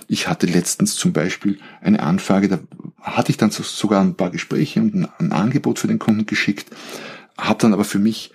Ich 0.08 0.30
hatte 0.30 0.48
letztens 0.48 0.96
zum 0.96 1.12
Beispiel 1.12 1.60
eine 1.82 2.02
Anfrage, 2.02 2.48
da 2.48 2.60
hatte 3.02 3.32
ich 3.32 3.38
dann 3.38 3.52
sogar 3.52 4.02
ein 4.02 4.16
paar 4.16 4.30
Gespräche 4.30 4.80
und 4.80 4.96
ein, 4.96 5.10
ein 5.20 5.34
Angebot 5.34 5.78
für 5.78 5.88
den 5.88 6.00
Kunden 6.00 6.26
geschickt, 6.26 6.70
habe 7.38 7.60
dann 7.60 7.74
aber 7.74 7.84
für 7.84 8.00
mich 8.00 8.32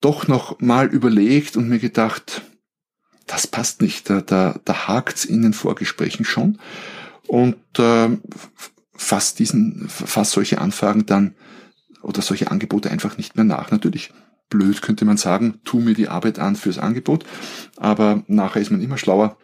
doch 0.00 0.28
noch 0.28 0.60
mal 0.60 0.86
überlegt 0.86 1.56
und 1.56 1.68
mir 1.68 1.80
gedacht, 1.80 2.42
das 3.26 3.48
passt 3.48 3.82
nicht, 3.82 4.08
da, 4.08 4.20
da, 4.20 4.60
da 4.64 4.86
hakt's 4.86 5.24
in 5.24 5.42
den 5.42 5.52
Vorgesprächen 5.52 6.24
schon 6.24 6.60
und 7.26 7.56
äh, 7.78 8.10
fast 8.96 9.38
diesen, 9.38 9.88
fast 9.88 10.32
solche 10.32 10.60
Anfragen 10.60 11.06
dann 11.06 11.34
oder 12.02 12.22
solche 12.22 12.50
Angebote 12.50 12.90
einfach 12.90 13.16
nicht 13.16 13.36
mehr 13.36 13.44
nach. 13.44 13.70
Natürlich 13.70 14.12
blöd 14.50 14.82
könnte 14.82 15.04
man 15.04 15.16
sagen, 15.16 15.60
tu 15.64 15.80
mir 15.80 15.94
die 15.94 16.08
Arbeit 16.08 16.38
an 16.38 16.56
fürs 16.56 16.78
Angebot, 16.78 17.24
aber 17.76 18.22
nachher 18.26 18.62
ist 18.62 18.70
man 18.70 18.80
immer 18.80 18.98
schlauer, 18.98 19.36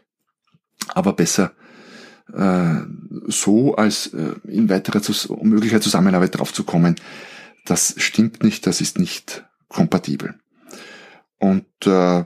aber 0.88 1.12
besser 1.14 1.52
äh, 2.35 2.80
so, 3.26 3.75
als 3.75 4.09
äh, 4.09 4.35
in 4.45 4.69
weiterer 4.69 5.02
Zus 5.02 5.28
möglicher 5.42 5.80
Zusammenarbeit 5.80 6.38
draufzukommen. 6.38 6.97
Das 7.66 7.95
stimmt 7.99 8.42
nicht, 8.42 8.66
das 8.66 8.80
ist 8.80 8.99
nicht 8.99 9.45
kompatibel. 9.69 10.35
Und 11.38 11.66
äh, 11.87 12.25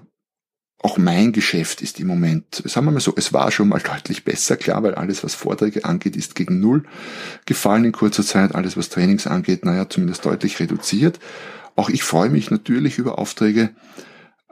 auch 0.84 0.98
mein 0.98 1.32
Geschäft 1.32 1.80
ist 1.80 1.98
im 1.98 2.06
Moment, 2.06 2.62
sagen 2.66 2.86
wir 2.86 2.92
mal 2.92 3.00
so, 3.00 3.14
es 3.16 3.32
war 3.32 3.50
schon 3.50 3.70
mal 3.70 3.80
deutlich 3.80 4.22
besser, 4.22 4.58
klar, 4.58 4.82
weil 4.82 4.94
alles, 4.94 5.24
was 5.24 5.34
Vorträge 5.34 5.86
angeht, 5.86 6.14
ist 6.14 6.34
gegen 6.34 6.60
Null 6.60 6.84
gefallen 7.46 7.86
in 7.86 7.92
kurzer 7.92 8.22
Zeit. 8.22 8.54
Alles, 8.54 8.76
was 8.76 8.90
Trainings 8.90 9.26
angeht, 9.26 9.64
naja, 9.64 9.88
zumindest 9.88 10.26
deutlich 10.26 10.60
reduziert. 10.60 11.20
Auch 11.74 11.88
ich 11.88 12.02
freue 12.02 12.28
mich 12.28 12.50
natürlich 12.50 12.98
über 12.98 13.18
Aufträge, 13.18 13.70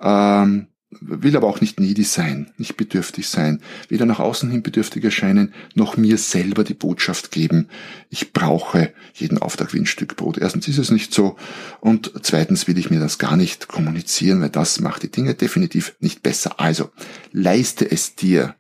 ähm, 0.01 0.69
will 1.01 1.37
aber 1.37 1.49
auch 1.49 1.61
nicht 1.61 1.81
needy 1.81 2.05
sein, 2.05 2.53
nicht 2.59 2.77
bedürftig 2.77 3.29
sein, 3.29 3.61
weder 3.89 4.07
nach 4.07 4.21
außen 4.21 4.51
hin 4.51 4.63
bedürftig 4.63 5.05
erscheinen, 5.05 5.53
noch 5.75 5.97
mir 5.97 6.19
selber 6.19 6.65
die 6.65 6.75
Botschaft 6.75 7.31
geben, 7.31 7.69
ich 8.11 8.33
brauche 8.33 8.93
jeden 9.15 9.39
Auftrag 9.39 9.73
wie 9.73 9.79
ein 9.79 9.87
Stück 9.87 10.17
Brot. 10.17 10.39
Erstens 10.39 10.69
ist 10.69 10.79
es 10.79 10.91
nicht 10.91 11.15
so 11.15 11.37
und 11.81 12.13
zweitens 12.23 12.69
will 12.69 12.79
ich 12.79 12.91
mir 12.91 13.01
das 13.01 13.19
gar 13.19 13.37
nicht 13.37 13.69
kommunizieren, 13.69 14.41
weil 14.41 14.51
das 14.51 14.81
macht 14.81 15.03
die 15.03 15.11
Dinge 15.11 15.35
definitiv 15.35 15.95
nicht 16.01 16.23
besser. 16.23 16.61
Also 16.61 16.91
leiste 17.33 17.91
es 17.91 18.15
dir 18.15 18.55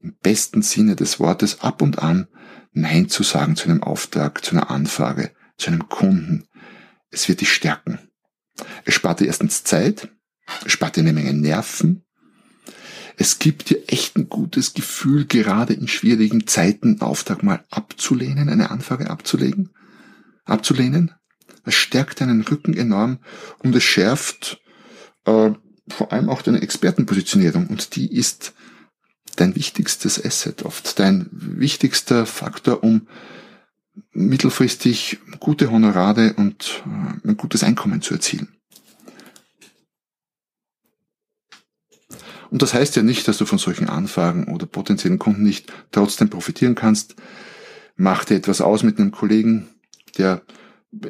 im 0.00 0.14
besten 0.22 0.62
Sinne 0.62 0.96
des 0.96 1.20
Wortes 1.20 1.60
ab 1.60 1.82
und 1.82 1.98
an 2.00 2.28
Nein 2.72 3.08
zu 3.08 3.22
sagen 3.22 3.56
zu 3.56 3.68
einem 3.68 3.82
Auftrag, 3.82 4.44
zu 4.44 4.52
einer 4.52 4.70
Anfrage, 4.70 5.30
zu 5.56 5.70
einem 5.70 5.88
Kunden. 5.88 6.44
Es 7.10 7.28
wird 7.28 7.40
dich 7.40 7.52
stärken. 7.52 7.98
Es 8.84 8.94
spart 8.94 9.20
dir 9.20 9.26
erstens 9.26 9.62
Zeit, 9.64 10.08
spart 10.66 10.96
dir 10.96 11.00
eine 11.00 11.12
Menge 11.12 11.32
Nerven. 11.32 12.04
Es 13.16 13.38
gibt 13.38 13.70
dir 13.70 13.82
echt 13.86 14.16
ein 14.16 14.28
gutes 14.28 14.74
Gefühl, 14.74 15.26
gerade 15.26 15.72
in 15.72 15.86
schwierigen 15.86 16.46
Zeiten 16.46 16.88
einen 16.88 17.00
Auftrag 17.00 17.42
mal 17.42 17.64
abzulehnen, 17.70 18.48
eine 18.48 18.70
Anfrage 18.70 19.08
abzulegen, 19.08 19.70
abzulehnen. 20.44 21.12
Es 21.64 21.74
stärkt 21.74 22.20
deinen 22.20 22.42
Rücken 22.42 22.74
enorm 22.74 23.18
und 23.60 23.74
es 23.74 23.84
schärft 23.84 24.60
äh, 25.24 25.52
vor 25.88 26.12
allem 26.12 26.28
auch 26.28 26.42
deine 26.42 26.62
Expertenpositionierung 26.62 27.66
und 27.68 27.96
die 27.96 28.12
ist 28.12 28.54
dein 29.36 29.54
wichtigstes 29.54 30.22
Asset, 30.24 30.64
oft 30.64 30.98
dein 30.98 31.28
wichtigster 31.30 32.26
Faktor, 32.26 32.82
um 32.82 33.08
mittelfristig 34.12 35.18
gute 35.40 35.70
Honorare 35.70 36.34
und 36.34 36.82
äh, 36.86 37.28
ein 37.28 37.36
gutes 37.36 37.62
Einkommen 37.62 38.02
zu 38.02 38.14
erzielen. 38.14 38.53
Und 42.50 42.62
das 42.62 42.74
heißt 42.74 42.96
ja 42.96 43.02
nicht, 43.02 43.26
dass 43.28 43.38
du 43.38 43.46
von 43.46 43.58
solchen 43.58 43.88
Anfragen 43.88 44.52
oder 44.52 44.66
potenziellen 44.66 45.18
Kunden 45.18 45.42
nicht 45.42 45.72
trotzdem 45.90 46.30
profitieren 46.30 46.74
kannst. 46.74 47.16
Mach 47.96 48.24
dir 48.24 48.36
etwas 48.36 48.60
aus 48.60 48.82
mit 48.82 48.98
einem 48.98 49.10
Kollegen, 49.10 49.68
der 50.18 50.42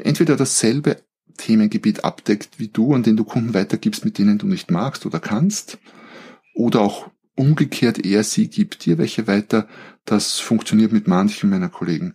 entweder 0.03 0.37
dasselbe 0.37 0.99
Themengebiet 1.37 2.05
abdeckt 2.05 2.59
wie 2.59 2.69
du, 2.69 2.95
an 2.95 3.03
den 3.03 3.17
du 3.17 3.25
Kunden 3.25 3.55
weitergibst, 3.55 4.05
mit 4.05 4.19
denen 4.19 4.39
du 4.39 4.47
nicht 4.47 4.71
magst 4.71 5.05
oder 5.07 5.21
kannst. 5.21 5.79
Oder 6.55 6.81
auch 6.81 7.11
umgekehrt, 7.35 8.05
er, 8.05 8.23
sie 8.23 8.49
gibt 8.49 8.85
dir 8.85 8.99
welche 8.99 9.27
weiter. 9.27 9.67
Das 10.05 10.39
funktioniert 10.39 10.93
mit 10.93 11.09
manchen 11.09 11.51
meiner 11.51 11.69
Kollegen 11.69 12.15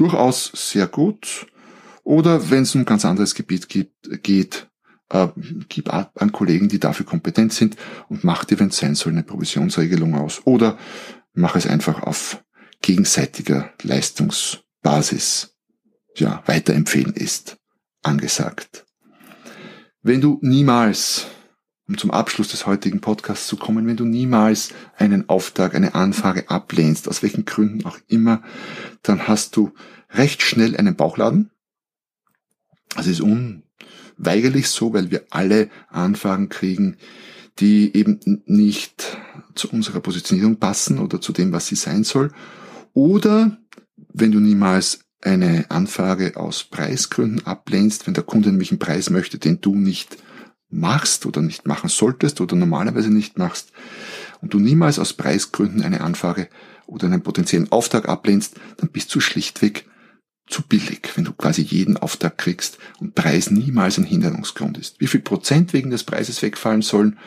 durchaus 0.00 0.50
sehr 0.54 0.86
gut. 0.86 1.46
Oder 2.02 2.50
wenn 2.50 2.62
es 2.62 2.74
um 2.74 2.82
ein 2.82 2.86
ganz 2.86 3.04
anderes 3.04 3.34
Gebiet 3.34 3.68
geht, 3.68 3.92
geht 4.22 4.69
äh, 5.10 5.28
gib 5.68 5.92
an 5.92 6.32
Kollegen, 6.32 6.68
die 6.68 6.80
dafür 6.80 7.04
kompetent 7.04 7.52
sind 7.52 7.76
und 8.08 8.24
mach 8.24 8.44
dir, 8.44 8.58
wenn 8.58 8.68
es 8.68 8.78
sein 8.78 8.94
soll, 8.94 9.12
eine 9.12 9.22
Provisionsregelung 9.22 10.14
aus. 10.14 10.40
Oder 10.44 10.78
mach 11.34 11.56
es 11.56 11.66
einfach 11.66 12.02
auf 12.02 12.42
gegenseitiger 12.82 13.72
Leistungsbasis. 13.82 15.56
Ja, 16.16 16.42
weiterempfehlen 16.46 17.14
ist 17.14 17.58
angesagt. 18.02 18.86
Wenn 20.02 20.20
du 20.20 20.38
niemals, 20.42 21.26
um 21.86 21.98
zum 21.98 22.10
Abschluss 22.10 22.48
des 22.48 22.66
heutigen 22.66 23.00
Podcasts 23.00 23.46
zu 23.46 23.56
kommen, 23.56 23.86
wenn 23.86 23.96
du 23.96 24.04
niemals 24.04 24.70
einen 24.96 25.28
Auftrag, 25.28 25.74
eine 25.74 25.94
Anfrage 25.94 26.48
ablehnst, 26.48 27.08
aus 27.08 27.22
welchen 27.22 27.44
Gründen 27.44 27.84
auch 27.84 27.98
immer, 28.06 28.42
dann 29.02 29.28
hast 29.28 29.56
du 29.56 29.72
recht 30.10 30.42
schnell 30.42 30.76
einen 30.76 30.96
Bauchladen. 30.96 31.50
Also 32.94 33.10
ist 33.10 33.20
un 33.20 33.62
weigerlich 34.20 34.68
so, 34.68 34.92
weil 34.92 35.10
wir 35.10 35.24
alle 35.30 35.70
Anfragen 35.88 36.48
kriegen, 36.48 36.96
die 37.58 37.94
eben 37.96 38.20
nicht 38.46 39.18
zu 39.54 39.68
unserer 39.70 40.00
Positionierung 40.00 40.56
passen 40.56 40.98
oder 40.98 41.20
zu 41.20 41.32
dem, 41.32 41.52
was 41.52 41.66
sie 41.66 41.74
sein 41.74 42.04
soll. 42.04 42.30
Oder 42.92 43.58
wenn 44.12 44.32
du 44.32 44.40
niemals 44.40 45.00
eine 45.22 45.66
Anfrage 45.70 46.36
aus 46.36 46.64
Preisgründen 46.64 47.46
ablehnst, 47.46 48.06
wenn 48.06 48.14
der 48.14 48.24
Kunde 48.24 48.50
nämlich 48.50 48.70
einen 48.70 48.78
Preis 48.78 49.10
möchte, 49.10 49.38
den 49.38 49.60
du 49.60 49.74
nicht 49.74 50.16
machst 50.70 51.26
oder 51.26 51.42
nicht 51.42 51.66
machen 51.66 51.88
solltest 51.88 52.40
oder 52.40 52.56
normalerweise 52.56 53.10
nicht 53.10 53.38
machst 53.38 53.72
und 54.40 54.54
du 54.54 54.58
niemals 54.58 54.98
aus 54.98 55.12
Preisgründen 55.12 55.82
eine 55.82 56.00
Anfrage 56.00 56.48
oder 56.86 57.06
einen 57.06 57.22
potenziellen 57.22 57.70
Auftrag 57.72 58.08
ablehnst, 58.08 58.58
dann 58.78 58.88
bist 58.88 59.14
du 59.14 59.20
schlichtweg 59.20 59.89
zu 60.50 60.62
billig, 60.62 61.12
wenn 61.14 61.24
du 61.24 61.32
quasi 61.32 61.62
jeden 61.62 61.96
Auftrag 61.96 62.36
kriegst 62.38 62.78
und 62.98 63.14
Preis 63.14 63.50
niemals 63.50 63.98
ein 63.98 64.04
Hinderungsgrund 64.04 64.78
ist. 64.78 65.00
Wie 65.00 65.06
viel 65.06 65.20
Prozent 65.20 65.72
wegen 65.72 65.90
des 65.90 66.04
Preises 66.04 66.42
wegfallen 66.42 66.82
sollen, 66.82 67.18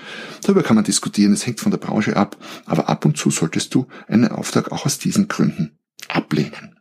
darüber 0.41 0.63
kann 0.63 0.75
man 0.75 0.85
diskutieren, 0.85 1.33
es 1.33 1.45
hängt 1.45 1.59
von 1.59 1.71
der 1.71 1.79
Branche 1.79 2.15
ab, 2.15 2.37
aber 2.65 2.89
ab 2.89 3.05
und 3.05 3.17
zu 3.17 3.31
solltest 3.31 3.73
du 3.73 3.87
einen 4.07 4.27
Auftrag 4.27 4.71
auch 4.71 4.85
aus 4.85 4.99
diesen 4.99 5.27
Gründen 5.27 5.77
ablehnen. 6.07 6.79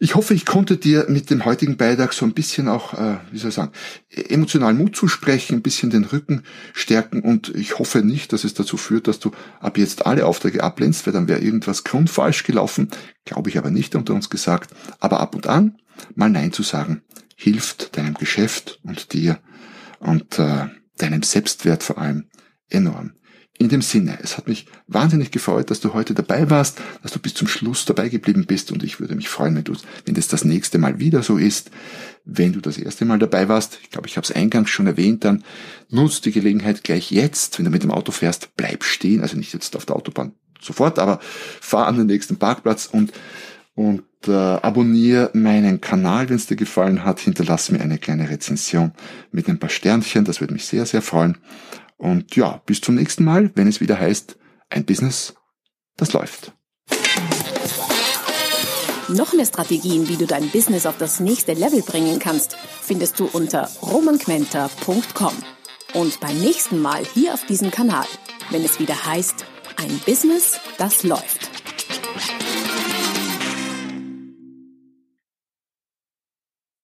Ich 0.00 0.14
hoffe, 0.14 0.32
ich 0.32 0.46
konnte 0.46 0.76
dir 0.76 1.06
mit 1.08 1.28
dem 1.28 1.44
heutigen 1.44 1.76
Beitrag 1.76 2.12
so 2.12 2.24
ein 2.24 2.32
bisschen 2.32 2.68
auch, 2.68 2.94
äh, 2.94 3.16
wie 3.32 3.38
soll 3.38 3.48
ich 3.48 3.56
sagen, 3.56 3.72
emotional 4.10 4.72
Mut 4.72 4.94
zusprechen, 4.94 5.56
ein 5.56 5.62
bisschen 5.62 5.90
den 5.90 6.04
Rücken 6.04 6.44
stärken 6.72 7.20
und 7.20 7.48
ich 7.56 7.80
hoffe 7.80 8.02
nicht, 8.02 8.32
dass 8.32 8.44
es 8.44 8.54
dazu 8.54 8.76
führt, 8.76 9.08
dass 9.08 9.18
du 9.18 9.32
ab 9.58 9.76
jetzt 9.76 10.06
alle 10.06 10.24
Aufträge 10.24 10.62
ablehnst, 10.62 11.04
weil 11.04 11.12
dann 11.12 11.26
wäre 11.26 11.40
irgendwas 11.40 11.82
grundfalsch 11.82 12.44
gelaufen, 12.44 12.90
glaube 13.24 13.50
ich 13.50 13.58
aber 13.58 13.72
nicht 13.72 13.96
unter 13.96 14.14
uns 14.14 14.30
gesagt, 14.30 14.70
aber 15.00 15.18
ab 15.18 15.34
und 15.34 15.48
an 15.48 15.78
mal 16.14 16.30
Nein 16.30 16.52
zu 16.52 16.62
sagen, 16.62 17.02
hilft 17.34 17.96
deinem 17.96 18.14
Geschäft 18.14 18.78
und 18.84 19.12
dir 19.12 19.40
und 19.98 20.38
äh, 20.38 20.66
deinem 20.96 21.24
Selbstwert 21.24 21.82
vor 21.82 21.98
allem 21.98 22.28
enorm. 22.68 23.14
In 23.60 23.68
dem 23.68 23.82
Sinne, 23.82 24.18
es 24.22 24.36
hat 24.36 24.46
mich 24.46 24.66
wahnsinnig 24.86 25.32
gefreut, 25.32 25.70
dass 25.70 25.80
du 25.80 25.92
heute 25.92 26.14
dabei 26.14 26.48
warst, 26.48 26.80
dass 27.02 27.10
du 27.10 27.18
bis 27.18 27.34
zum 27.34 27.48
Schluss 27.48 27.84
dabei 27.84 28.08
geblieben 28.08 28.46
bist 28.46 28.70
und 28.70 28.84
ich 28.84 29.00
würde 29.00 29.16
mich 29.16 29.28
freuen, 29.28 29.56
wenn 29.56 29.64
du, 29.64 29.74
wenn 30.04 30.14
das 30.14 30.28
das 30.28 30.44
nächste 30.44 30.78
Mal 30.78 31.00
wieder 31.00 31.24
so 31.24 31.36
ist. 31.38 31.72
Wenn 32.24 32.52
du 32.52 32.60
das 32.60 32.78
erste 32.78 33.04
Mal 33.04 33.18
dabei 33.18 33.48
warst, 33.48 33.78
ich 33.82 33.90
glaube, 33.90 34.06
ich 34.06 34.16
habe 34.16 34.24
es 34.24 34.30
eingangs 34.30 34.70
schon 34.70 34.86
erwähnt, 34.86 35.24
dann 35.24 35.42
nutzt 35.90 36.24
die 36.24 36.30
Gelegenheit 36.30 36.84
gleich 36.84 37.10
jetzt, 37.10 37.58
wenn 37.58 37.64
du 37.64 37.72
mit 37.72 37.82
dem 37.82 37.90
Auto 37.90 38.12
fährst, 38.12 38.50
bleib 38.56 38.84
stehen, 38.84 39.22
also 39.22 39.36
nicht 39.36 39.52
jetzt 39.52 39.74
auf 39.74 39.86
der 39.86 39.96
Autobahn 39.96 40.32
sofort, 40.60 41.00
aber 41.00 41.18
fahr 41.20 41.88
an 41.88 41.96
den 41.96 42.06
nächsten 42.06 42.36
Parkplatz 42.36 42.86
und 42.86 43.12
und 43.74 44.02
äh, 44.26 44.32
abonniere 44.32 45.30
meinen 45.32 45.80
Kanal, 45.80 46.28
wenn 46.28 46.34
es 46.34 46.46
dir 46.46 46.56
gefallen 46.56 47.04
hat. 47.04 47.20
Hinterlass 47.20 47.70
mir 47.70 47.80
eine 47.80 47.98
kleine 47.98 48.28
Rezension 48.28 48.90
mit 49.30 49.48
ein 49.48 49.60
paar 49.60 49.70
Sternchen, 49.70 50.24
das 50.24 50.40
würde 50.40 50.52
mich 50.52 50.64
sehr, 50.64 50.84
sehr 50.84 51.00
freuen. 51.00 51.38
Und 51.98 52.36
ja, 52.36 52.62
bis 52.64 52.80
zum 52.80 52.94
nächsten 52.94 53.24
Mal, 53.24 53.50
wenn 53.54 53.68
es 53.68 53.80
wieder 53.80 53.98
heißt, 53.98 54.36
ein 54.70 54.84
Business, 54.84 55.34
das 55.96 56.12
läuft. 56.12 56.52
Noch 59.08 59.32
mehr 59.32 59.46
Strategien, 59.46 60.08
wie 60.08 60.16
du 60.16 60.26
dein 60.26 60.50
Business 60.50 60.86
auf 60.86 60.98
das 60.98 61.18
nächste 61.18 61.54
Level 61.54 61.82
bringen 61.82 62.18
kannst, 62.18 62.56
findest 62.82 63.18
du 63.18 63.26
unter 63.32 63.68
romanquenter.com. 63.82 65.32
Und 65.94 66.20
beim 66.20 66.38
nächsten 66.40 66.80
Mal 66.80 67.04
hier 67.14 67.32
auf 67.32 67.46
diesem 67.46 67.70
Kanal, 67.70 68.06
wenn 68.50 68.64
es 68.64 68.78
wieder 68.78 69.06
heißt, 69.06 69.46
ein 69.76 69.98
Business, 70.04 70.60
das 70.76 71.02
läuft. 71.04 71.57